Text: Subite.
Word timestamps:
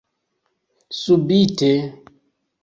Subite. 1.01 1.71